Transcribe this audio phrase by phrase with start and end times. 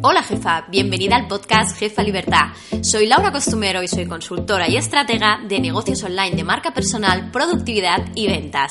[0.00, 2.52] Hola jefa, bienvenida al podcast Jefa Libertad.
[2.82, 8.06] Soy Laura Costumero y soy consultora y estratega de negocios online de marca personal, productividad
[8.14, 8.70] y ventas.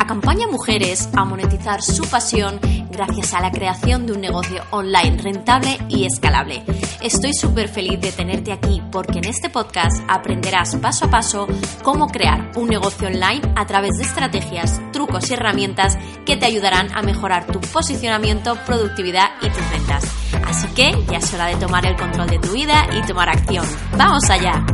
[0.00, 2.58] Acompaña a mujeres a monetizar su pasión
[2.90, 6.64] gracias a la creación de un negocio online rentable y escalable.
[7.00, 11.46] Estoy súper feliz de tenerte aquí porque en este podcast aprenderás paso a paso
[11.84, 15.96] cómo crear un negocio online a través de estrategias, trucos y herramientas
[16.26, 20.23] que te ayudarán a mejorar tu posicionamiento, productividad y tus ventas.
[20.56, 23.66] Así que ya es hora de tomar el control de tu vida y tomar acción.
[23.98, 24.64] ¡Vamos allá!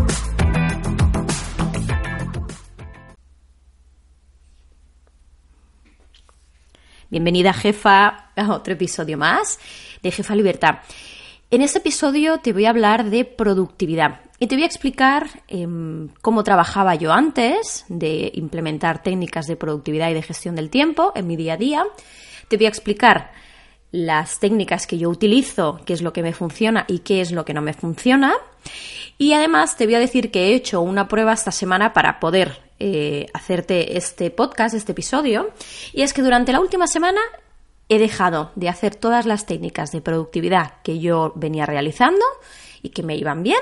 [7.09, 9.59] Bienvenida jefa a otro episodio más
[10.03, 10.81] de Jefa Libertad.
[11.51, 16.09] En este episodio te voy a hablar de productividad y te voy a explicar em,
[16.21, 21.27] cómo trabajaba yo antes de implementar técnicas de productividad y de gestión del tiempo en
[21.27, 21.85] mi día a día.
[22.49, 23.33] Te voy a explicar
[23.93, 27.45] las técnicas que yo utilizo, qué es lo que me funciona y qué es lo
[27.45, 28.35] que no me funciona.
[29.19, 32.61] Y además te voy a decir que he hecho una prueba esta semana para poder
[32.79, 35.51] eh, hacerte este podcast, este episodio.
[35.93, 37.21] Y es que durante la última semana
[37.89, 42.25] he dejado de hacer todas las técnicas de productividad que yo venía realizando
[42.83, 43.61] y que me iban bien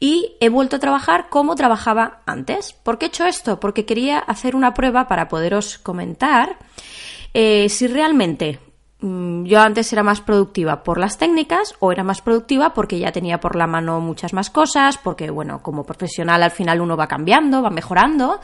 [0.00, 2.72] y he vuelto a trabajar como trabajaba antes.
[2.72, 3.60] ¿Por qué he hecho esto?
[3.60, 6.58] Porque quería hacer una prueba para poderos comentar
[7.34, 8.58] eh, si realmente
[9.02, 13.40] yo antes era más productiva por las técnicas o era más productiva porque ya tenía
[13.40, 17.62] por la mano muchas más cosas, porque bueno, como profesional al final uno va cambiando,
[17.62, 18.40] va mejorando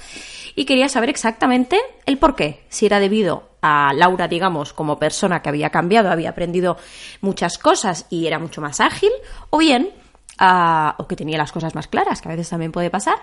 [0.57, 5.43] y quería saber exactamente el por qué, si era debido a Laura, digamos, como persona
[5.43, 6.77] que había cambiado, había aprendido
[7.21, 9.11] muchas cosas y era mucho más ágil,
[9.51, 9.91] o bien,
[10.41, 13.19] o que tenía las cosas más claras, que a veces también puede pasar,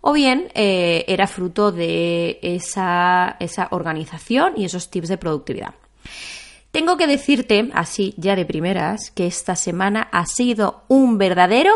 [0.00, 5.74] o bien eh, era fruto de esa, esa organización y esos tips de productividad.
[6.70, 11.74] Tengo que decirte, así ya de primeras, que esta semana ha sido un verdadero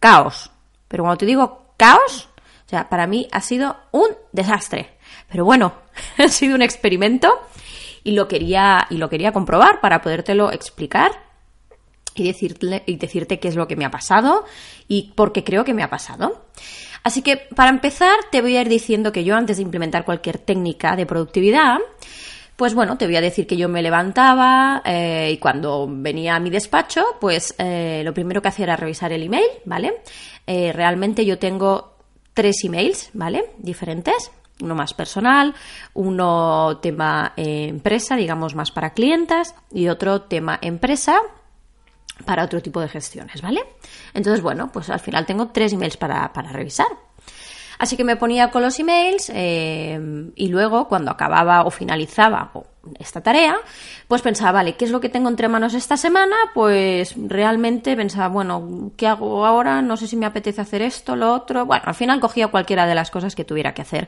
[0.00, 0.50] caos.
[0.88, 2.28] Pero cuando te digo caos,
[2.66, 4.96] o sea, para mí ha sido un desastre.
[5.30, 5.74] Pero bueno,
[6.18, 7.40] ha sido un experimento
[8.02, 11.12] y lo quería, y lo quería comprobar para podértelo explicar
[12.14, 14.44] y, decirte, y decirte qué es lo que me ha pasado
[14.88, 16.46] y por qué creo que me ha pasado.
[17.04, 20.38] Así que para empezar te voy a ir diciendo que yo antes de implementar cualquier
[20.38, 21.78] técnica de productividad,
[22.56, 26.40] pues bueno, te voy a decir que yo me levantaba eh, y cuando venía a
[26.40, 30.02] mi despacho, pues eh, lo primero que hacía era revisar el email, ¿vale?
[30.46, 31.96] Eh, realmente yo tengo
[32.34, 33.50] tres emails, ¿vale?
[33.58, 34.30] Diferentes.
[34.60, 35.54] Uno más personal,
[35.94, 41.16] uno tema empresa, digamos más para clientas, y otro tema empresa,
[42.24, 43.60] para otro tipo de gestiones, ¿vale?
[44.14, 46.86] Entonces, bueno, pues al final tengo tres emails para, para revisar.
[47.82, 49.98] Así que me ponía con los emails eh,
[50.36, 52.52] y luego cuando acababa o finalizaba
[53.00, 53.56] esta tarea,
[54.06, 56.36] pues pensaba, vale, ¿qué es lo que tengo entre manos esta semana?
[56.54, 59.82] Pues realmente pensaba, bueno, ¿qué hago ahora?
[59.82, 61.66] No sé si me apetece hacer esto, lo otro.
[61.66, 64.06] Bueno, al final cogía cualquiera de las cosas que tuviera que hacer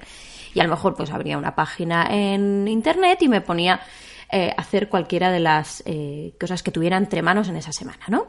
[0.55, 3.81] y a lo mejor pues abría una página en internet y me ponía
[4.31, 8.05] eh, a hacer cualquiera de las eh, cosas que tuviera entre manos en esa semana,
[8.07, 8.27] ¿no?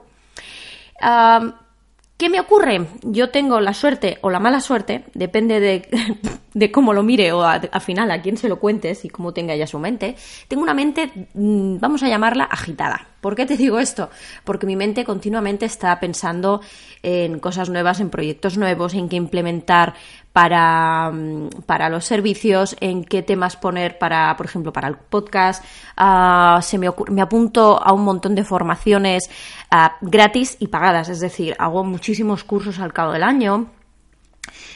[2.18, 2.88] ¿Qué me ocurre?
[3.02, 7.82] Yo tengo la suerte o la mala suerte, depende de, cómo lo mire o al
[7.82, 10.16] final a quién se lo cuentes y cómo tenga ya su mente.
[10.48, 13.10] Tengo una mente, mm, vamos a llamarla agitada.
[13.20, 14.10] ¿Por qué te digo esto?
[14.46, 16.62] Porque mi mente continuamente está pensando
[17.04, 19.96] en cosas nuevas, en proyectos nuevos, en qué implementar
[20.36, 25.64] para, mm, para los servicios, en qué temas poner para, por ejemplo, para el podcast.
[25.96, 29.30] Ah, se me, me apunto a un montón de formaciones
[29.72, 33.68] ah, gratis y pagadas, es decir, hago muchísimos cursos al cabo del año.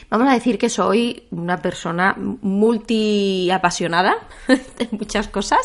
[0.08, 4.16] Vamos a decir que soy una persona multi apasionada
[4.48, 5.60] de muchas cosas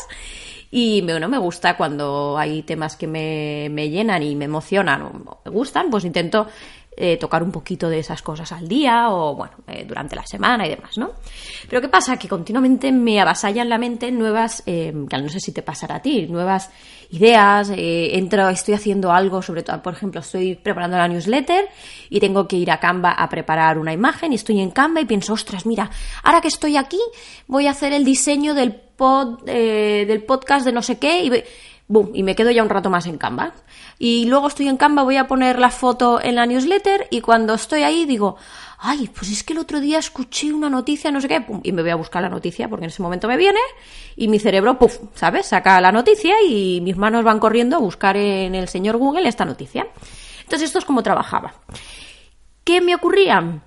[0.70, 5.40] y bueno, me gusta cuando hay temas que me, me llenan y me emocionan o
[5.42, 6.48] me gustan, pues intento
[6.98, 10.66] eh, tocar un poquito de esas cosas al día o, bueno, eh, durante la semana
[10.66, 11.10] y demás, ¿no?
[11.68, 12.16] Pero ¿qué pasa?
[12.16, 16.26] Que continuamente me avasallan la mente nuevas, eh, no sé si te pasará a ti,
[16.26, 16.70] nuevas
[17.10, 21.68] ideas, entro, estoy haciendo algo, sobre todo, por ejemplo, estoy preparando la newsletter
[22.08, 25.04] y tengo que ir a Canva a preparar una imagen y estoy en Canva y
[25.04, 25.90] pienso, ostras, mira,
[26.22, 26.98] ahora que estoy aquí
[27.46, 31.30] voy a hacer el diseño del pod, del podcast de no sé qué y
[31.88, 33.52] y me quedo ya un rato más en Canva.
[33.98, 37.54] Y luego estoy en Canva, voy a poner la foto en la newsletter y cuando
[37.54, 38.36] estoy ahí digo,
[38.78, 41.82] ay, pues es que el otro día escuché una noticia, no sé qué, y me
[41.82, 43.60] voy a buscar la noticia porque en ese momento me viene
[44.16, 45.46] y mi cerebro, puf, ¿sabes?
[45.46, 49.44] Saca la noticia y mis manos van corriendo a buscar en el señor Google esta
[49.44, 49.86] noticia.
[50.42, 51.54] Entonces esto es como trabajaba.
[52.64, 53.62] ¿Qué me ocurría?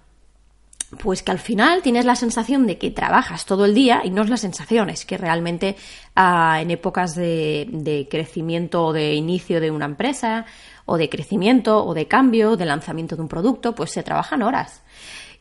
[0.97, 4.23] Pues que al final tienes la sensación de que trabajas todo el día y no
[4.23, 5.75] es la sensación, es que realmente
[6.15, 10.45] ah, en épocas de, de crecimiento o de inicio de una empresa
[10.85, 14.81] o de crecimiento o de cambio, de lanzamiento de un producto, pues se trabajan horas.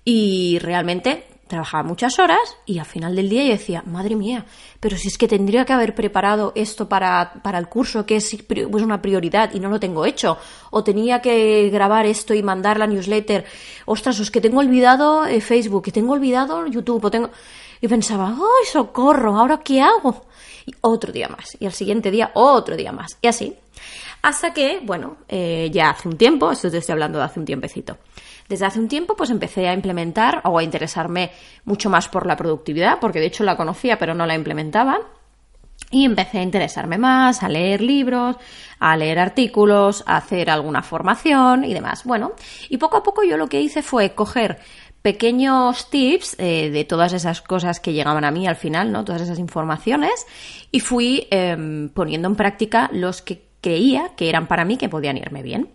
[0.05, 4.45] Y realmente trabajaba muchas horas y al final del día yo decía, madre mía,
[4.81, 8.37] pero si es que tendría que haber preparado esto para, para el curso, que es
[8.47, 10.39] pues, una prioridad y no lo tengo hecho,
[10.71, 13.45] o tenía que grabar esto y mandar la newsletter,
[13.87, 17.31] ostras, es que tengo olvidado eh, Facebook, que tengo olvidado YouTube, o tengo...
[17.81, 19.37] Y pensaba, ¡ay, socorro!
[19.37, 20.27] ¿Ahora qué hago?
[20.67, 21.57] Y otro día más.
[21.61, 23.17] Y al siguiente día, otro día más.
[23.23, 23.57] Y así.
[24.23, 27.47] Hasta que, bueno, eh, ya hace un tiempo, esto te estoy hablando de hace un
[27.47, 27.99] tiempecito,
[28.49, 31.31] desde hace un tiempo pues empecé a implementar o a interesarme
[31.65, 34.99] mucho más por la productividad, porque de hecho la conocía pero no la implementaba.
[35.91, 38.37] Y empecé a interesarme más, a leer libros,
[38.79, 42.05] a leer artículos, a hacer alguna formación y demás.
[42.05, 42.33] Bueno,
[42.69, 44.59] y poco a poco yo lo que hice fue coger
[45.03, 49.05] pequeños tips eh, de todas esas cosas que llegaban a mí al final, ¿no?
[49.05, 50.27] Todas esas informaciones
[50.71, 55.17] y fui em, poniendo en práctica los que creía que eran para mí que podían
[55.17, 55.69] irme bien.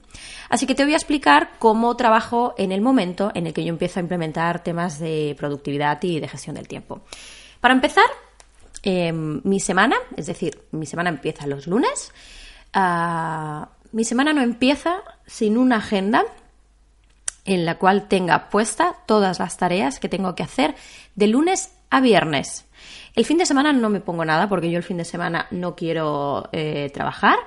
[0.50, 3.70] Así que te voy a explicar cómo trabajo en el momento en el que yo
[3.70, 7.02] empiezo a implementar temas de productividad y de gestión del tiempo.
[7.60, 8.06] Para empezar,
[8.84, 12.12] em, mi semana, es decir, mi semana empieza los lunes.
[12.74, 16.24] Ah, mi semana no empieza sin una agenda
[17.46, 20.76] en la cual tenga puesta todas las tareas que tengo que hacer
[21.16, 22.66] de lunes a viernes.
[23.16, 25.76] El fin de semana no me pongo nada porque yo el fin de semana no
[25.76, 27.38] quiero eh, trabajar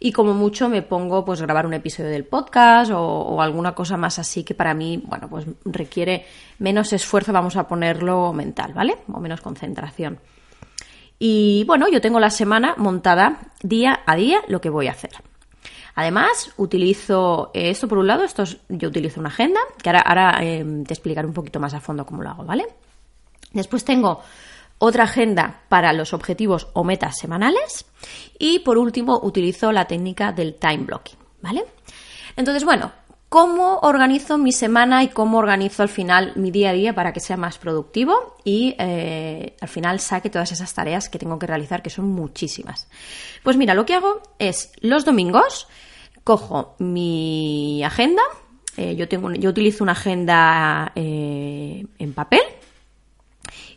[0.00, 4.18] y como mucho me pongo pues grabar un episodio del podcast o, alguna cosa más
[4.18, 6.26] así que para mí, bueno, pues requiere
[6.58, 8.96] menos esfuerzo, vamos a ponerlo mental, ¿vale?
[9.12, 10.18] O menos concentración.
[11.18, 15.12] Y bueno, yo tengo la semana montada día a día lo que voy a hacer.
[15.94, 20.84] Además, utilizo esto por un lado, esto yo utilizo una agenda, que ahora, ahora em,
[20.84, 22.66] te explicaré un poquito más a fondo cómo lo hago, ¿vale?
[23.52, 24.20] Después tengo
[24.78, 27.86] otra agenda para los objetivos o metas semanales
[28.38, 31.64] y por último utilizo la técnica del time blocking, ¿vale?
[32.36, 32.92] Entonces, bueno,
[33.28, 37.20] ¿cómo organizo mi semana y cómo organizo al final mi día a día para que
[37.20, 41.82] sea más productivo y eh, al final saque todas esas tareas que tengo que realizar,
[41.82, 42.88] que son muchísimas?
[43.42, 45.68] Pues mira, lo que hago es los domingos
[46.24, 48.22] cojo mi agenda,
[48.76, 52.40] eh, yo, tengo, yo utilizo una agenda eh, en papel,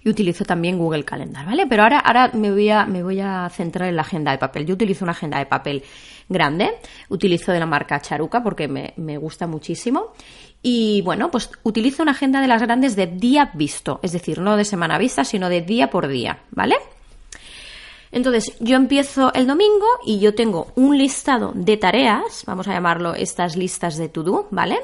[0.08, 1.68] y utilizo también Google Calendar, ¿vale?
[1.68, 4.66] Pero ahora, ahora me, voy a, me voy a centrar en la agenda de papel.
[4.66, 5.84] Yo utilizo una agenda de papel
[6.30, 6.76] grande,
[7.10, 10.14] utilizo de la marca Charuca porque me, me gusta muchísimo.
[10.64, 14.56] Y bueno, pues utilizo una agenda de las grandes de día visto, es decir, no
[14.56, 16.76] de semana vista, sino de día por día, ¿vale?
[18.12, 23.14] Entonces, yo empiezo el domingo y yo tengo un listado de tareas, vamos a llamarlo
[23.14, 24.80] estas listas de to-do, ¿vale?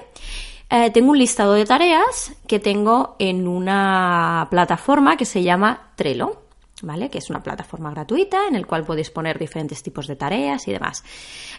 [0.70, 6.40] Eh, tengo un listado de tareas que tengo en una plataforma que se llama Trello.
[6.82, 7.10] ¿Vale?
[7.10, 10.74] Que es una plataforma gratuita en el cual podéis poner diferentes tipos de tareas y
[10.74, 11.02] demás.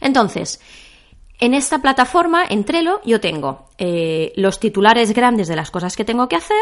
[0.03, 0.61] Entonces,
[1.41, 6.05] en esta plataforma, en Trello, yo tengo eh, los titulares grandes de las cosas que
[6.05, 6.57] tengo que hacer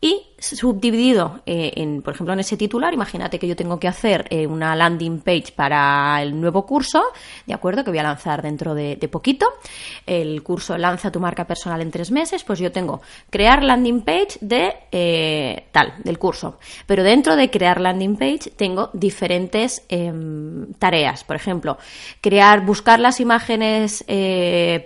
[0.00, 4.26] y subdividido eh, en, por ejemplo, en ese titular, imagínate que yo tengo que hacer
[4.30, 7.02] eh, una landing page para el nuevo curso,
[7.46, 7.84] ¿de acuerdo?
[7.84, 9.46] Que voy a lanzar dentro de, poquito.
[10.06, 14.38] El curso Lanza tu marca personal en tres meses, pues yo tengo crear landing page
[14.40, 16.58] de tal, del curso.
[16.86, 21.24] Pero dentro de crear landing page tengo diferentes em, tareas.
[21.24, 21.76] Por ejemplo,
[22.20, 24.04] crear, buscar las imágenes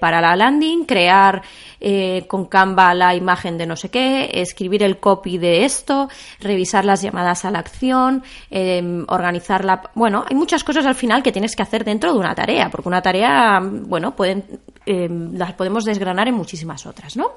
[0.00, 1.42] para la landing, crear
[1.86, 6.08] eh, con Canva la imagen de no sé qué, escribir el copy de esto,
[6.40, 9.90] revisar las llamadas a la acción, eh, organizar la...
[9.94, 12.88] Bueno, hay muchas cosas al final que tienes que hacer dentro de una tarea, porque
[12.88, 14.44] una tarea, bueno, pueden,
[14.86, 17.32] em, las podemos desgranar en muchísimas otras, ¿no?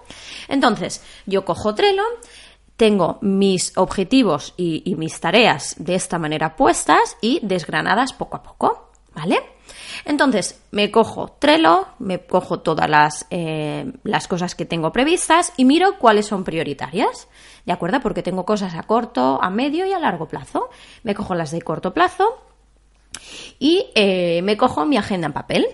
[0.47, 2.03] Entonces, yo cojo Trello,
[2.77, 8.91] tengo mis objetivos y, mis tareas de esta manera puestas y desgranadas poco a poco,
[9.15, 9.56] ¿vale?
[10.05, 15.65] Entonces, me cojo Trello, me cojo todas las, eh, las cosas que tengo previstas y
[15.65, 17.27] miro cuáles son prioritarias,
[17.65, 17.99] ¿de acuerdo?
[18.01, 20.69] Porque tengo cosas a corto, a medio y a largo plazo.
[21.03, 22.25] Me cojo las de corto plazo
[23.59, 25.67] y eh, me cojo mi agenda en papel.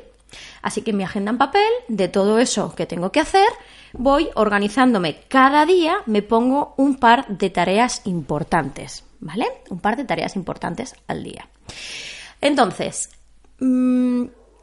[0.62, 3.47] Así que mi agenda en papel, de todo eso que tengo que hacer,
[3.91, 9.45] voy organizándome cada día, me pongo un par de tareas importantes, ¿vale?
[9.69, 11.50] Un par de tareas importantes al día.
[12.39, 13.09] Entonces,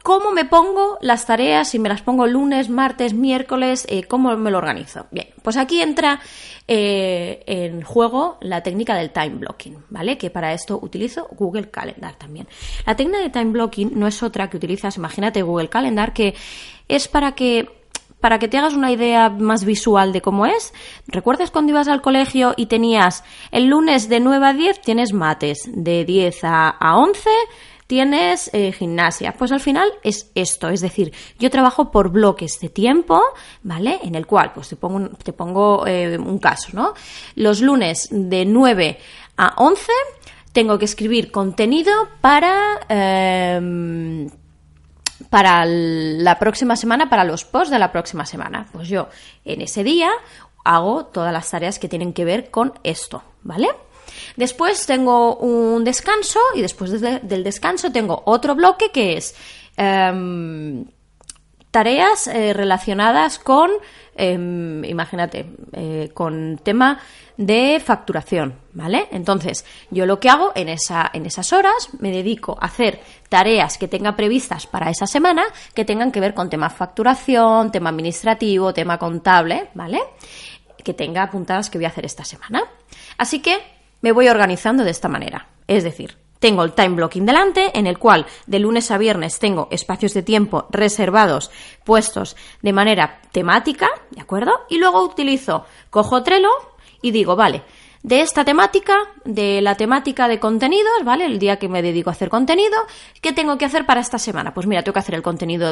[0.03, 1.69] ¿Cómo me pongo las tareas?
[1.69, 5.05] Si me las pongo lunes, martes, miércoles, eh, ¿cómo me lo organizo?
[5.11, 6.19] Bien, pues aquí entra
[6.67, 10.17] eh, en juego la técnica del time blocking, ¿vale?
[10.17, 12.47] Que para esto utilizo Google Calendar también.
[12.87, 16.33] La técnica de time blocking no es otra que utilizas, imagínate Google Calendar, que
[16.87, 17.69] es para que
[18.19, 20.73] para que te hagas una idea más visual de cómo es,
[21.07, 25.67] ¿recuerdas cuando ibas al colegio y tenías el lunes de 9 a 10 tienes mates,
[25.73, 27.29] de 10 a, a 11
[27.91, 29.33] tienes eh, gimnasia.
[29.33, 33.21] Pues al final es esto, es decir, yo trabajo por bloques de tiempo,
[33.63, 33.99] ¿vale?
[34.01, 36.93] En el cual, pues te pongo, te pongo eh, un caso, ¿no?
[37.35, 38.97] Los lunes de 9
[39.35, 39.91] a 11
[40.53, 42.79] tengo que escribir contenido para...
[42.87, 44.29] Em,
[45.29, 48.67] para la próxima semana, para los posts de la próxima semana.
[48.71, 49.09] Pues yo
[49.43, 50.11] en ese día
[50.63, 53.67] hago todas las tareas que tienen que ver con esto, ¿vale?
[54.35, 59.35] Después tengo un descanso y después del descanso tengo otro bloque que es
[59.77, 60.85] em,
[61.71, 63.71] tareas eh, relacionadas con,
[64.15, 66.99] em, imagínate, eh, con tema
[67.37, 69.07] de facturación, ¿vale?
[69.11, 73.77] Entonces, yo lo que hago en, esa, en esas horas me dedico a hacer tareas
[73.77, 78.73] que tenga previstas para esa semana que tengan que ver con tema facturación, tema administrativo,
[78.73, 80.01] tema contable, ¿vale?
[80.83, 82.63] Que tenga apuntadas que voy a hacer esta semana.
[83.17, 83.59] Así que
[84.01, 85.47] me voy organizando de esta manera.
[85.67, 89.67] Es decir, tengo el time blocking delante, en el cual de lunes a viernes tengo
[89.71, 91.51] espacios de tiempo reservados,
[91.83, 94.51] puestos de manera temática, ¿de acuerdo?
[94.67, 96.49] Y luego utilizo, cojo Trello
[97.01, 97.61] y digo, vale,
[98.03, 101.25] de esta temática, de la temática de contenidos, ¿vale?
[101.25, 102.75] El día que me dedico a hacer contenido,
[103.21, 104.51] ¿qué tengo que hacer para esta semana?
[104.53, 105.71] Pues mira, tengo que hacer el contenido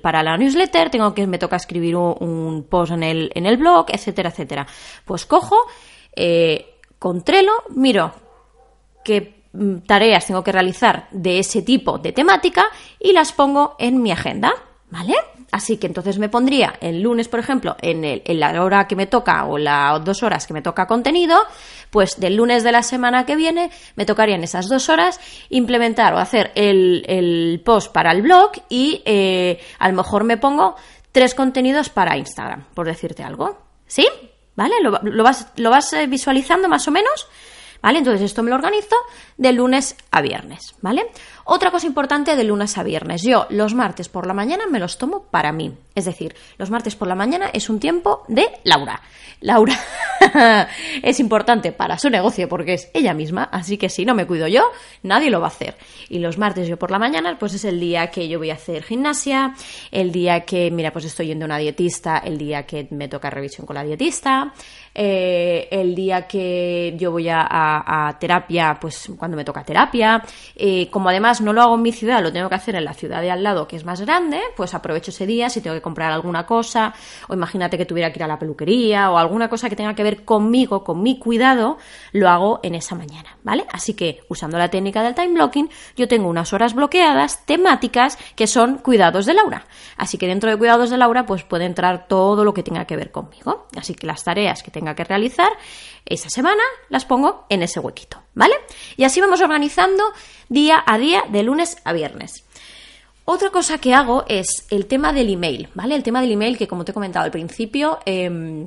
[0.00, 3.86] para la newsletter, tengo que, me toca escribir un, post en el, en el blog,
[3.90, 4.66] etcétera, etcétera.
[5.04, 5.66] Pues cojo,
[6.16, 6.69] eh,
[7.00, 8.12] con Trello miro
[9.02, 12.66] qué mm, tareas tengo que realizar de ese tipo de temática
[13.00, 14.52] y las pongo en mi agenda,
[14.90, 15.14] ¿vale?
[15.50, 19.46] Así que entonces me pondría el lunes, por ejemplo, en, la hora que me toca
[19.46, 21.38] o las dos horas que me toca contenido,
[21.90, 26.14] pues del lunes de la semana que viene me tocaría en esas dos horas implementar
[26.14, 30.76] o hacer el, post para el blog y eh, a lo mejor me pongo
[31.10, 33.58] tres contenidos para Instagram, por decirte algo.
[33.86, 34.06] ¿Sí?
[34.56, 34.74] ¿Vale?
[34.82, 37.28] Lo, vas, lo vas eh, visualizando más o menos.
[37.82, 37.98] ¿Vale?
[37.98, 38.94] Entonces esto me lo organizo
[39.38, 41.06] de lunes a viernes, ¿vale?
[41.44, 43.22] Otra cosa importante de lunes a viernes.
[43.22, 45.74] Yo los martes por la mañana me los tomo para mí.
[45.94, 49.00] Es decir, los martes por la mañana es un tiempo de Laura.
[49.40, 49.78] Laura
[51.02, 54.46] es importante para su negocio porque es ella misma, así que si no me cuido
[54.48, 54.64] yo,
[55.02, 55.76] nadie lo va a hacer.
[56.08, 58.54] Y los martes yo por la mañana, pues es el día que yo voy a
[58.54, 59.54] hacer gimnasia,
[59.90, 63.30] el día que, mira, pues estoy yendo a una dietista, el día que me toca
[63.30, 64.52] revisión con la dietista,
[64.94, 70.22] eh, el día que yo voy a, terapia, pues cuando me toca terapia.
[70.56, 72.94] Eh, como además no lo hago en mi ciudad, lo tengo que hacer en la
[72.94, 75.82] ciudad de al lado, que es más grande, pues aprovecho ese día si tengo que
[75.82, 76.92] comprar alguna cosa,
[77.28, 80.02] o imagínate que tuviera que ir a la peluquería o alguna cosa que tenga que
[80.02, 81.78] ver conmigo, con mi cuidado,
[82.12, 83.66] lo hago en esa mañana, ¿vale?
[83.72, 88.46] Así que usando la técnica del time blocking, yo tengo unas horas bloqueadas temáticas que
[88.46, 89.66] son cuidados de Laura.
[89.96, 92.96] Así que dentro de cuidados de Laura, pues puede entrar todo lo que tenga que
[92.96, 93.66] ver conmigo.
[93.76, 95.50] Así que las tareas que tenga que realizar
[96.06, 98.54] esa semana las pongo en ese huequito, ¿vale?
[98.96, 100.02] Y así vamos organizando
[100.48, 102.44] día a día de lunes a viernes.
[103.32, 105.94] Otra cosa que hago es el tema del email, ¿vale?
[105.94, 108.66] El tema del email que como te he comentado al principio, em,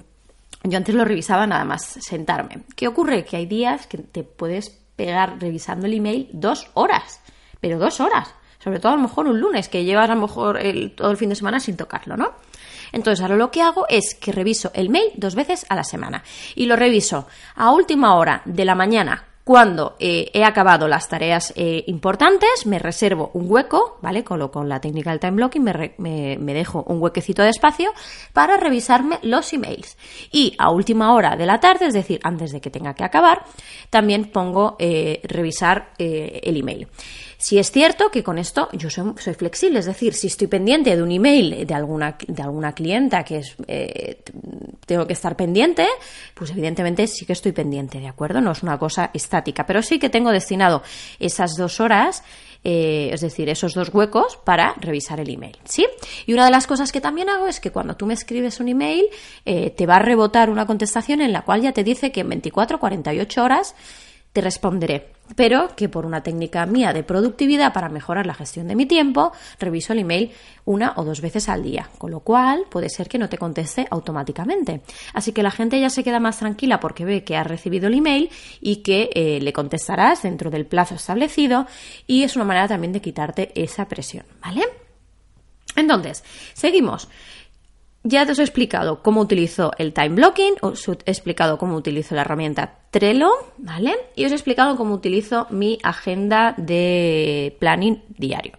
[0.64, 2.64] yo antes lo revisaba nada más sentarme.
[2.76, 3.26] ¿Qué ocurre?
[3.26, 7.20] Que hay días que te puedes pegar revisando el email dos horas,
[7.60, 8.34] pero dos horas.
[8.60, 10.58] Sobre todo a lo mejor un lunes, que llevas a lo mejor
[10.96, 12.32] todo el fin de semana sin tocarlo, ¿no?
[12.94, 16.24] Entonces, ahora lo que hago es que reviso el mail dos veces a la semana.
[16.56, 21.52] Y lo reviso a última hora de la mañana cuando eh, he acabado las tareas
[21.58, 24.24] eh, importantes, me reservo un hueco, ¿vale?
[24.24, 27.92] Con, la técnica del time blocking me, me, dejo un huequecito de espacio
[28.32, 29.98] para revisarme los emails.
[30.32, 33.44] Y a última hora de la tarde, es decir, antes de que tenga que acabar,
[33.90, 36.88] también pongo eh, revisar el email.
[37.38, 41.04] Si es cierto que con esto yo soy, flexible, es decir, si estoy pendiente de
[41.04, 43.42] un email de alguna, de alguna clienta que
[44.86, 45.86] tengo que estar pendiente,
[46.34, 48.40] pues evidentemente sí que estoy pendiente, ¿de acuerdo?
[48.40, 49.33] No es una cosa estática,
[49.66, 50.84] pero sí que tengo destinado
[51.20, 52.24] esas dos horas
[52.66, 55.86] eh, es decir, esos dos huecos para revisar el email, ¿sí?
[56.26, 58.70] Y una de las cosas que también hago es que cuando tú me escribes un
[58.70, 59.06] email,
[59.46, 62.30] eh, te va a rebotar una contestación en la cual ya te dice que en
[62.30, 63.76] 24 48 horas
[64.34, 68.76] te responderé, pero que por una técnica mía de productividad para mejorar la gestión de
[68.76, 70.32] mi tiempo, reviso el email
[70.66, 73.88] una o dos veces al día, con lo cual puede ser que no te conteste
[73.92, 74.82] automáticamente.
[75.14, 77.94] Así que la gente ya se queda más tranquila porque ve que has recibido el
[77.94, 81.68] email y que eh, le contestarás dentro del plazo establecido
[82.08, 84.64] y es una manera también de quitarte esa presión, ¿vale?
[85.76, 86.24] Entonces,
[86.54, 87.08] seguimos.
[88.04, 92.16] Ya te os he explicado cómo utilizo el time blocking, os he explicado cómo utilizo
[92.16, 93.96] la herramienta Trello, ¿vale?
[94.16, 98.54] Y os he explicado cómo utilizo mi agenda de planning diario.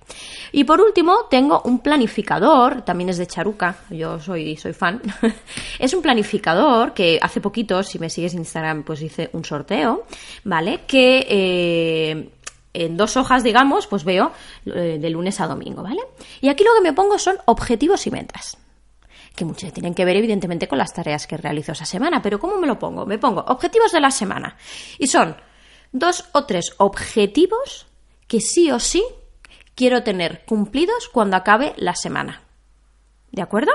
[0.51, 5.03] Y por último, tengo un planificador, también es de Charuca, yo soy, soy fan.
[5.79, 10.05] es un planificador que hace poquito, si me sigues en Instagram, pues hice un sorteo,
[10.45, 10.81] ¿vale?
[10.87, 12.31] Que eh,
[12.73, 14.33] en dos hojas, digamos, pues veo
[14.67, 16.01] eh, de lunes a domingo, ¿vale?
[16.41, 18.57] Y aquí lo que me pongo son objetivos y metas
[19.35, 22.23] que muchas tienen que ver evidentemente con las tareas que realizo esa semana.
[22.23, 23.07] Pero ¿cómo me lo pongo?
[23.07, 24.57] Me pongo objetivos de la semana.
[24.99, 25.37] Y son
[25.93, 27.87] dos o tres objetivos
[28.27, 29.05] que sí o sí
[29.75, 32.43] quiero tener cumplidos cuando acabe la semana.
[33.33, 33.73] ¿De acuerdo?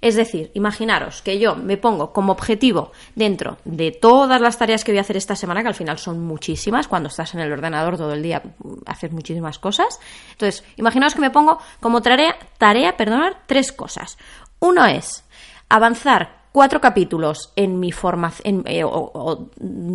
[0.00, 4.90] Es decir, imaginaros que yo me pongo como objetivo dentro de todas las tareas que
[4.90, 7.96] voy a hacer esta semana, que al final son muchísimas, cuando estás en el ordenador
[7.96, 8.42] todo el día
[8.84, 10.00] haces muchísimas cosas.
[10.32, 14.18] Entonces, imaginaos que me pongo como tarea, tarea, perdonar, tres cosas.
[14.62, 15.24] Uno es
[15.70, 18.84] avanzar cuatro capítulos en mi formación, eh,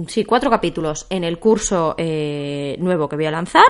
[0.10, 3.64] sí, cuatro capítulos en el curso eh, nuevo que voy a lanzar.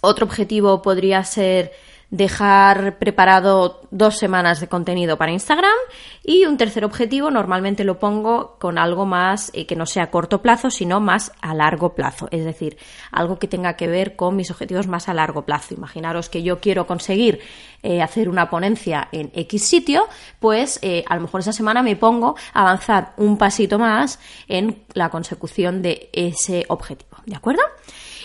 [0.00, 1.72] otro objetivo podría ser
[2.10, 5.76] dejar preparado dos semanas de contenido para Instagram
[6.24, 10.10] y un tercer objetivo normalmente lo pongo con algo más eh, que no sea a
[10.10, 12.28] corto plazo sino más a largo plazo.
[12.30, 12.78] Es decir
[13.12, 15.74] algo que tenga que ver con mis objetivos más a largo plazo.
[15.74, 17.40] Imaginaros que yo quiero conseguir
[17.82, 20.06] eh, hacer una ponencia en X sitio
[20.40, 24.82] pues eh, a lo mejor esa semana me pongo a avanzar un pasito más en
[24.94, 27.08] la consecución de ese objetivo.
[27.28, 27.62] ¿de acuerdo?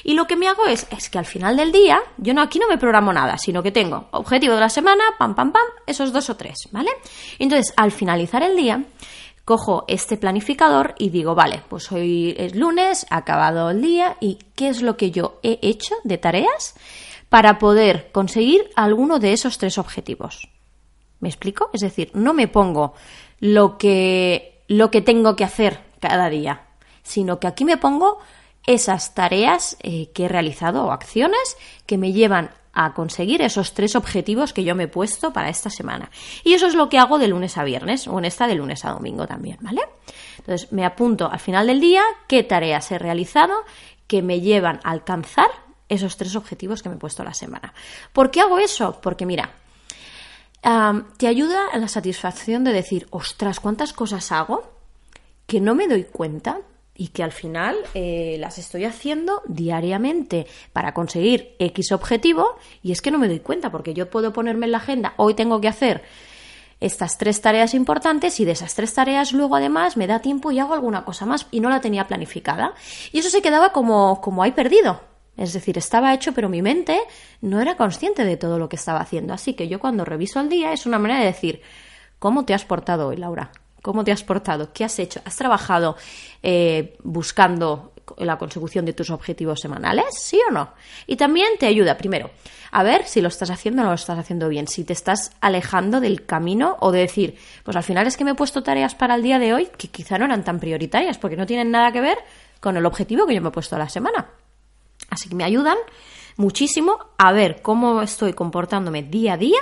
[0.03, 2.59] Y lo que me hago es, es que al final del día, yo no aquí
[2.59, 6.11] no me programo nada, sino que tengo objetivo de la semana, pam, pam, pam, esos
[6.11, 6.91] dos o tres, ¿vale?
[7.39, 8.83] Entonces, al finalizar el día,
[9.45, 14.39] cojo este planificador y digo, vale, pues hoy es lunes, ha acabado el día y
[14.55, 16.75] ¿qué es lo que yo he hecho de tareas
[17.29, 20.49] para poder conseguir alguno de esos tres objetivos?
[21.19, 21.69] ¿Me explico?
[21.73, 22.93] Es decir, no me pongo
[23.39, 26.63] lo que, lo que tengo que hacer cada día,
[27.01, 28.19] sino que aquí me pongo
[28.65, 33.95] esas tareas eh, que he realizado o acciones que me llevan a conseguir esos tres
[33.95, 36.09] objetivos que yo me he puesto para esta semana.
[36.43, 38.83] Y eso es lo que hago de lunes a viernes o en esta de lunes
[38.83, 39.81] a domingo también, ¿vale?
[40.39, 43.53] Entonces me apunto al final del día qué tareas he realizado
[44.07, 45.49] que me llevan a alcanzar
[45.87, 47.73] esos tres objetivos que me he puesto la semana.
[48.11, 48.99] ¿Por qué hago eso?
[49.01, 49.51] Porque mira,
[51.17, 54.63] te ayuda a la satisfacción de decir, ostras, ¿cuántas cosas hago
[55.45, 56.61] que no me doy cuenta
[56.95, 63.01] y que al final eh, las estoy haciendo diariamente para conseguir X objetivo y es
[63.01, 65.67] que no me doy cuenta porque yo puedo ponerme en la agenda, hoy tengo que
[65.67, 66.03] hacer
[66.79, 70.59] estas tres tareas importantes y de esas tres tareas luego además me da tiempo y
[70.59, 72.73] hago alguna cosa más y no la tenía planificada
[73.11, 74.99] y eso se quedaba como, como ahí perdido.
[75.35, 76.99] Es decir, estaba hecho, pero mi mente
[77.41, 79.33] no era consciente de todo lo que estaba haciendo.
[79.33, 81.61] Así que yo cuando reviso el día es una manera de decir,
[82.19, 83.51] ¿cómo te has portado hoy, Laura?
[83.83, 84.71] ¿Cómo te has portado?
[84.71, 85.19] ¿Qué has hecho?
[85.25, 85.97] ¿Has trabajado
[86.41, 90.05] eh, buscando la consecución de tus objetivos semanales?
[90.17, 90.69] ¿Sí o no?
[91.05, 92.31] Y también te ayuda, primero,
[92.71, 95.33] a ver si lo estás haciendo o no lo estás haciendo bien, si te estás
[95.41, 98.95] alejando del camino o de decir, pues al final es que me he puesto tareas
[98.95, 101.91] para el día de hoy que quizá no eran tan prioritarias porque no tienen nada
[101.91, 102.19] que ver
[102.61, 104.29] con el objetivo que yo me he puesto a la semana.
[105.09, 105.77] Así que me ayudan
[106.37, 109.59] muchísimo a ver cómo estoy comportándome día a día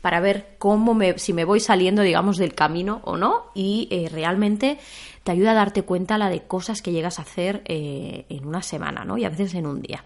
[0.00, 4.08] para ver cómo me, si me voy saliendo, digamos, del camino o no, y eh,
[4.10, 4.78] realmente
[5.24, 8.62] te ayuda a darte cuenta la de cosas que llegas a hacer eh, en una
[8.62, 9.18] semana, ¿no?
[9.18, 10.04] Y a veces en un día.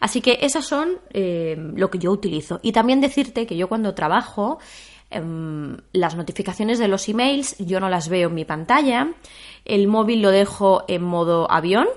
[0.00, 2.60] Así que esas son eh, lo que yo utilizo.
[2.62, 4.58] Y también decirte que yo cuando trabajo,
[5.10, 9.12] em, las notificaciones de los emails yo no las veo en mi pantalla.
[9.64, 11.88] El móvil lo dejo en modo avión,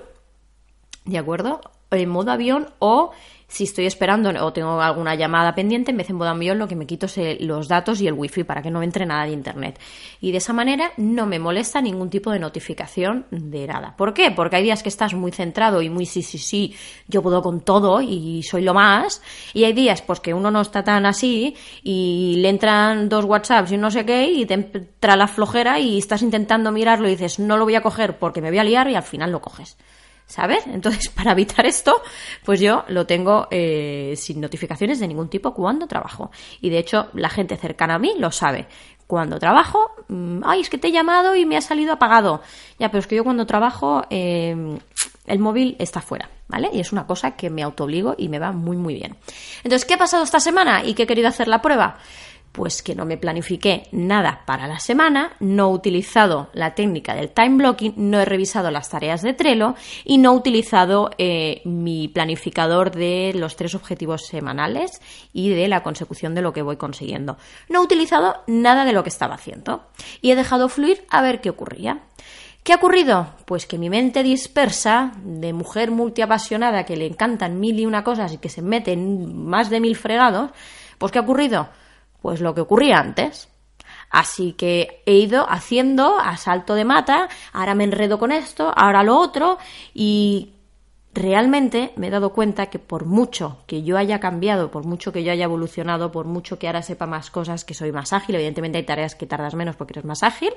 [1.04, 1.60] ¿de acuerdo?
[1.90, 3.10] En modo avión o
[3.50, 6.86] si estoy esperando o tengo alguna llamada pendiente, en vez de en lo que me
[6.86, 9.78] quito es los datos y el wifi para que no entre nada de internet.
[10.20, 13.94] Y de esa manera no me molesta ningún tipo de notificación de nada.
[13.96, 14.30] ¿Por qué?
[14.30, 16.76] Porque hay días que estás muy centrado y muy sí, sí, sí,
[17.08, 19.20] yo puedo con todo y soy lo más.
[19.52, 23.72] Y hay días pues que uno no está tan así y le entran dos WhatsApps
[23.72, 27.40] y no sé qué y te entra la flojera y estás intentando mirarlo y dices
[27.40, 29.76] no lo voy a coger porque me voy a liar y al final lo coges.
[30.30, 30.66] ¿Sabes?
[30.66, 32.00] Entonces, para evitar esto,
[32.44, 36.30] pues yo lo tengo eh, sin notificaciones de ningún tipo cuando trabajo.
[36.60, 38.68] Y de hecho, la gente cercana a mí lo sabe.
[39.06, 42.42] Cuando trabajo, mm, ay, es que te he llamado y me ha salido apagado.
[42.78, 44.78] Ya, pero es que yo cuando trabajo, em,
[45.26, 46.70] el móvil está fuera, ¿vale?
[46.72, 49.16] Y es una cosa que me autoobligo y me va muy, muy bien.
[49.64, 51.98] Entonces, ¿qué ha pasado esta semana y qué he querido hacer la prueba?
[52.52, 57.30] Pues que no me planifiqué nada para la semana, no he utilizado la técnica del
[57.30, 62.08] time blocking, no he revisado las tareas de Trello y no he utilizado eh, mi
[62.08, 65.00] planificador de los tres objetivos semanales
[65.32, 67.36] y de la consecución de lo que voy consiguiendo.
[67.68, 69.84] No he utilizado nada de lo que estaba haciendo
[70.20, 72.00] y he dejado fluir a ver qué ocurría.
[72.64, 73.28] ¿Qué ha ocurrido?
[73.46, 78.34] Pues que mi mente dispersa, de mujer multiapasionada que le encantan mil y una cosas
[78.34, 80.50] y que se mete en más de mil fregados,
[80.98, 81.68] pues ¿qué ha ocurrido?
[82.22, 83.48] Pues lo que ocurría antes.
[84.10, 89.04] Así que he ido haciendo a salto de mata, ahora me enredo con esto, ahora
[89.04, 89.58] lo otro,
[89.94, 90.54] y
[91.14, 95.22] realmente me he dado cuenta que por mucho que yo haya cambiado, por mucho que
[95.22, 98.78] yo haya evolucionado, por mucho que ahora sepa más cosas, que soy más ágil, evidentemente
[98.78, 100.52] hay tareas que tardas menos porque eres más ágil,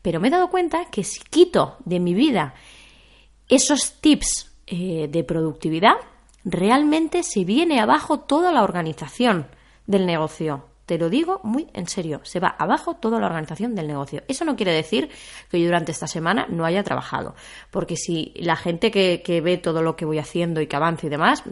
[0.00, 2.54] pero me he dado cuenta que si quito de mi vida
[3.48, 5.96] esos tips eh, de productividad,
[6.44, 9.46] realmente se viene abajo toda la organización
[9.86, 10.71] del negocio.
[10.86, 14.22] Te lo digo muy en serio, se va abajo toda la organización del negocio.
[14.26, 15.10] Eso no quiere decir
[15.50, 17.36] que yo durante esta semana no haya trabajado,
[17.70, 21.10] porque si la gente que, ve todo lo que voy haciendo y que avanzo y
[21.10, 21.44] demás,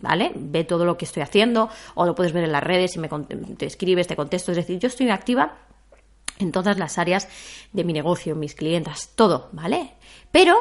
[0.00, 0.32] ¿vale?
[0.34, 3.08] Ve todo lo que estoy haciendo, o lo puedes ver en las redes, y me
[3.56, 5.58] te escribes, te contesto, es decir, yo estoy activa
[6.38, 7.28] en todas las áreas
[7.72, 9.92] de mi negocio, mis clientas, todo, ¿vale?
[10.32, 10.56] Pero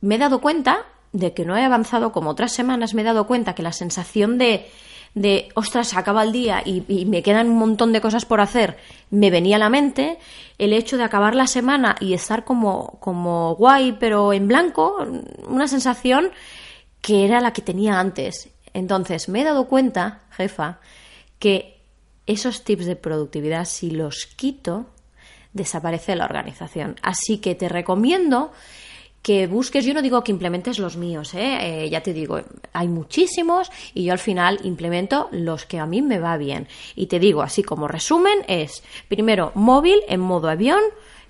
[0.00, 3.26] me he dado cuenta de que no he avanzado como otras semanas, me he dado
[3.26, 4.70] cuenta que la sensación de,
[5.14, 8.78] de ostras, se acaba el día y, me quedan un montón de cosas por hacer,
[9.10, 10.18] me venía a la mente
[10.58, 15.04] el hecho de acabar la semana y estar como, como guay, pero en blanco,
[15.48, 16.30] una sensación
[17.00, 18.50] que era la que tenía antes.
[18.72, 20.78] Entonces me he dado cuenta, jefa,
[21.38, 21.80] que
[22.26, 24.86] esos tips de productividad, si los quito,
[25.52, 26.96] desaparece la organización.
[27.02, 28.52] Así que te recomiendo
[29.22, 31.84] que busques, yo no digo que implementes los míos, ¿eh?
[31.84, 31.90] ¿eh?
[31.90, 32.40] ya te digo,
[32.72, 36.68] hay muchísimos y yo al final implemento los que a mí me va bien.
[36.96, 40.80] Y te digo, así como resumen, es primero móvil en modo avión,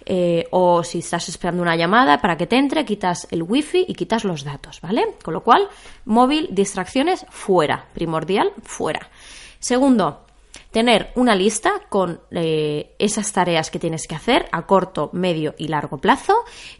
[0.07, 3.95] eh, o si estás esperando una llamada para que te entre, quitas el wifi y
[3.95, 5.17] quitas los datos, ¿vale?
[5.23, 5.69] Con lo cual,
[6.05, 9.11] móvil, distracciones, fuera, primordial, fuera.
[9.59, 10.25] Segundo,
[10.71, 15.69] tener una lista con eh, esas tareas que tienes que hacer a corto, medio y
[15.69, 16.35] largo plazo,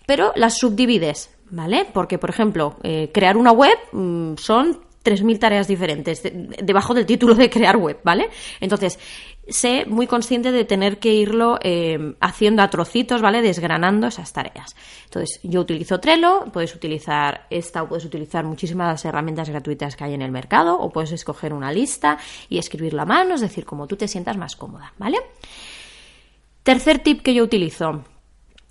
[0.07, 1.87] pero las subdivides, ¿vale?
[1.93, 7.35] Porque, por ejemplo, eh, crear una web mm, son 3.000 tareas diferentes debajo del título
[7.35, 8.29] de crear web, ¿vale?
[8.61, 8.99] Entonces,
[9.49, 13.43] sé muy consciente de tener que irlo eh, haciendo a trocitos, ¿vale?
[13.43, 14.77] Desgranando esas tareas.
[15.05, 20.15] Entonces, yo utilizo Trello, puedes utilizar esta o puedes utilizar muchísimas herramientas gratuitas que hay
[20.15, 23.87] en el mercado o puedes escoger una lista y escribirla a mano, es decir, como
[23.87, 25.19] tú te sientas más cómoda, ¿vale?
[26.63, 28.05] Tercer tip que yo utilizo,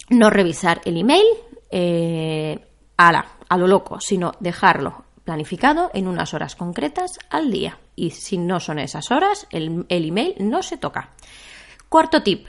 [0.09, 1.25] no revisar el email
[1.71, 2.59] eh,
[2.97, 7.77] a, la, a lo loco, sino dejarlo planificado en unas horas concretas al día.
[7.95, 11.11] Y si no son esas horas, el, email no se toca.
[11.87, 12.47] Cuarto tip,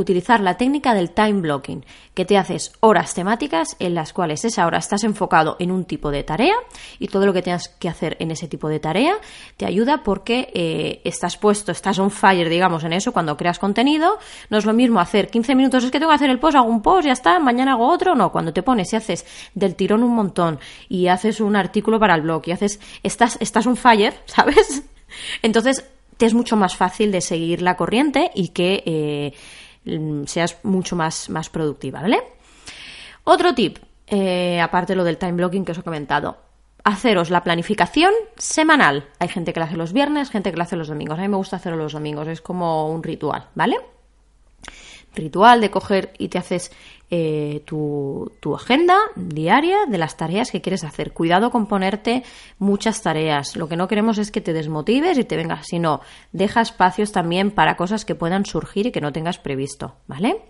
[0.00, 1.84] utilizar la técnica del time blocking,
[2.14, 6.10] que te haces horas temáticas en las cuales esa hora estás enfocado en un tipo
[6.10, 6.54] de tarea
[6.98, 9.14] y todo lo que tengas que hacer en ese tipo de tarea
[9.56, 14.18] te ayuda porque eh, estás puesto, estás on fire, digamos, en eso cuando creas contenido.
[14.50, 16.68] No es lo mismo hacer 15 minutos, es que tengo que hacer el post, hago
[16.68, 18.14] un post, ya está, mañana hago otro.
[18.14, 20.58] No, cuando te pones y haces del tirón un montón
[20.88, 24.82] y haces un artículo para el blog y haces, estás, estás on fire, ¿sabes?
[25.42, 25.84] Entonces
[26.18, 29.32] te es mucho más fácil de seguir la corriente y que eh,
[30.26, 32.22] seas mucho más, más productiva, ¿vale?
[33.24, 36.38] Otro tip, eh, aparte de lo del time blocking que os he comentado,
[36.84, 39.08] haceros la planificación semanal.
[39.18, 41.18] Hay gente que la hace los viernes, gente que la hace los domingos.
[41.18, 43.76] A mí me gusta hacerlo los domingos, es como un ritual, ¿vale?
[45.14, 46.72] Ritual de coger y te haces
[47.10, 51.12] eh, tu, tu, agenda diaria de las tareas que quieres hacer.
[51.12, 52.22] Cuidado con ponerte
[52.58, 53.56] muchas tareas.
[53.56, 56.00] Lo que no queremos es que te desmotives y te vengas, sino
[56.32, 60.42] deja espacios también para cosas que puedan surgir y que no tengas previsto, ¿vale?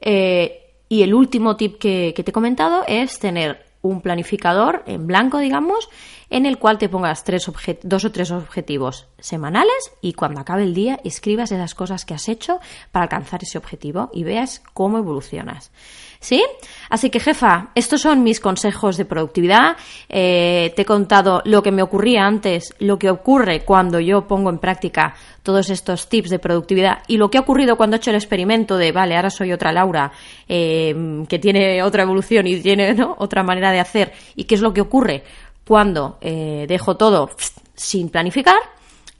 [0.00, 5.06] Eh, y el último tip que, que te he comentado es tener un planificador en
[5.06, 5.88] blanco, digamos,
[6.28, 7.50] en el cual te pongas tres
[7.82, 12.28] dos o tres objetivos semanales y cuando acabe el día escribas esas cosas que has
[12.28, 12.60] hecho
[12.92, 15.72] para alcanzar ese objetivo y veas cómo evolucionas.
[16.20, 16.44] ¿Sí?
[16.90, 19.78] Así que, jefa, estos son mis consejos de productividad.
[20.10, 24.50] Eh, te he contado lo que me ocurría antes, lo que ocurre cuando yo pongo
[24.50, 28.10] en práctica todos estos tips de productividad y lo que ha ocurrido cuando he hecho
[28.10, 30.12] el experimento de, vale, ahora soy otra Laura,
[30.46, 34.74] eh, que tiene otra evolución y tiene otra manera de hacer y qué es lo
[34.74, 35.24] que ocurre
[35.66, 37.30] cuando eh, dejo todo
[37.74, 38.58] sin planificar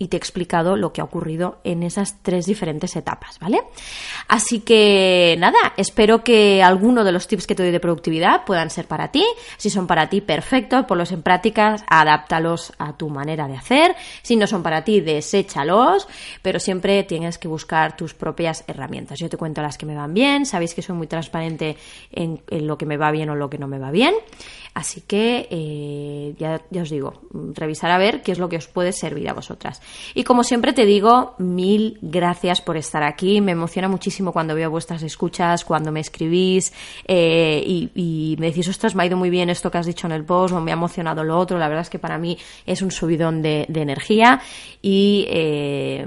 [0.00, 3.60] y te he explicado lo que ha ocurrido en esas tres diferentes etapas, ¿vale?
[4.28, 8.70] Así que nada, espero que alguno de los tips que te doy de productividad puedan
[8.70, 9.26] ser para ti.
[9.58, 13.94] Si son para ti, perfecto, ponlos en prácticas, adáptalos a tu manera de hacer.
[14.22, 16.08] Si no son para ti, deséchalos,
[16.40, 19.18] pero siempre tienes que buscar tus propias herramientas.
[19.18, 21.76] Yo te cuento las que me van bien, sabéis que soy muy transparente
[22.10, 24.14] en, lo que me va bien o lo que no me va bien.
[24.72, 27.20] Así que eh, ya os digo,
[27.54, 29.82] revisar a ver qué es lo que os puede servir a vosotras.
[30.14, 33.40] Y como siempre te digo, mil gracias por estar aquí.
[33.40, 36.72] Me emociona muchísimo cuando veo vuestras escuchas, cuando me escribís
[37.06, 40.12] eh, y, me decís, ostras, me ha ido muy bien esto que has dicho en
[40.12, 41.58] el post o me ha emocionado lo otro.
[41.58, 44.42] La verdad es que para mí es un subidón de, energía
[44.82, 46.06] y eh,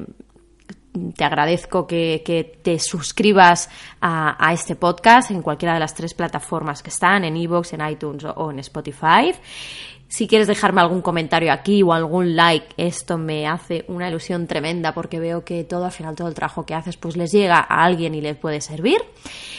[1.15, 3.69] te agradezco que, te suscribas
[4.00, 8.24] a, este podcast en cualquiera de las tres plataformas que están, en iVoox, en iTunes
[8.24, 9.34] o en Spotify.
[10.15, 14.93] Si quieres dejarme algún comentario aquí o algún like, esto me hace una ilusión tremenda
[14.93, 17.84] porque veo que todo al final, todo el trabajo que haces, pues les llega a
[17.84, 19.02] alguien y les puede servir.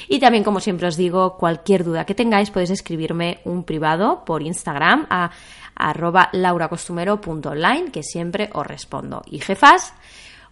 [0.06, 4.42] Y también, como siempre os digo, cualquier duda que tengáis, podéis escribirme un privado por
[4.42, 5.32] Instagram a
[5.74, 9.22] arroba lauracostumero.online, que siempre os respondo.
[9.28, 9.92] Y jefas,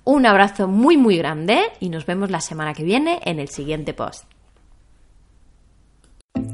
[0.03, 3.95] un abrazo muy muy grande y nos vemos la semana que viene en el siguiente
[3.95, 4.25] post.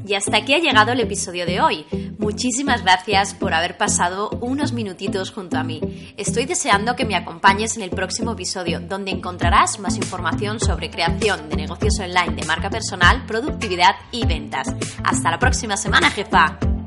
[0.05, 1.85] Y hasta aquí ha llegado el episodio de hoy.
[2.17, 6.13] Muchísimas gracias por haber pasado unos minutitos junto a mí.
[6.17, 11.49] Estoy deseando que me acompañes en el próximo episodio, donde encontrarás más información sobre creación
[11.49, 14.67] de negocios online de marca personal, productividad y ventas.
[15.03, 16.78] Hasta la próxima semana, jefa.